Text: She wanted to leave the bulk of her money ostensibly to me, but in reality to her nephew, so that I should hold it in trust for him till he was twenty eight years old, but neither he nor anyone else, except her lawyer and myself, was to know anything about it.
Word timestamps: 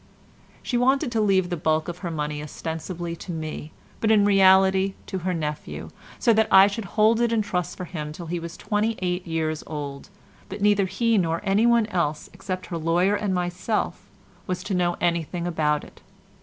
She 0.63 0.77
wanted 0.79 1.11
to 1.11 1.21
leave 1.21 1.51
the 1.51 1.55
bulk 1.55 1.87
of 1.87 1.99
her 1.99 2.09
money 2.09 2.41
ostensibly 2.41 3.15
to 3.17 3.31
me, 3.31 3.71
but 3.99 4.09
in 4.09 4.25
reality 4.25 4.95
to 5.05 5.19
her 5.19 5.31
nephew, 5.35 5.91
so 6.17 6.33
that 6.33 6.47
I 6.51 6.65
should 6.65 6.85
hold 6.97 7.21
it 7.21 7.31
in 7.31 7.43
trust 7.43 7.77
for 7.77 7.85
him 7.85 8.11
till 8.11 8.25
he 8.25 8.39
was 8.39 8.57
twenty 8.57 8.97
eight 9.03 9.27
years 9.27 9.63
old, 9.67 10.09
but 10.49 10.59
neither 10.59 10.87
he 10.87 11.19
nor 11.19 11.39
anyone 11.43 11.85
else, 11.85 12.31
except 12.33 12.65
her 12.65 12.79
lawyer 12.79 13.13
and 13.13 13.35
myself, 13.35 14.09
was 14.47 14.63
to 14.63 14.73
know 14.73 14.97
anything 14.99 15.45
about 15.45 15.83
it. 15.83 16.01